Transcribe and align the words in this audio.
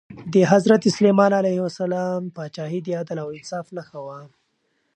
د 0.33 0.35
حضرت 0.51 0.83
سلیمان 0.95 1.31
علیه 1.41 1.61
السلام 1.69 2.21
پاچاهي 2.35 2.79
د 2.83 2.87
عدل 3.01 3.17
او 3.23 3.29
انصاف 3.37 3.65
نښه 3.75 3.99
وه. 4.05 4.19